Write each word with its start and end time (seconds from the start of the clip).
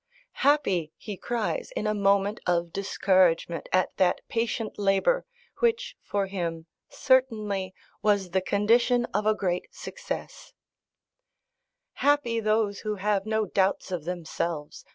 "Happy," 0.41 0.91
he 0.97 1.15
cries, 1.15 1.69
in 1.75 1.85
a 1.85 1.93
moment 1.93 2.39
of 2.47 2.73
discouragement 2.73 3.69
at 3.71 3.95
that 3.97 4.21
patient 4.29 4.79
labour, 4.79 5.27
which 5.59 5.95
for 6.01 6.25
him, 6.25 6.65
certainly, 6.89 7.75
was 8.01 8.31
the 8.31 8.41
condition 8.41 9.05
of 9.13 9.27
a 9.27 9.35
great 9.35 9.67
success 9.71 10.53
Happy 12.01 12.39
those 12.39 12.79
who 12.79 12.95
have 12.95 13.27
no 13.27 13.45
doubts 13.45 13.91
of 13.91 14.05
themselves! 14.05 14.83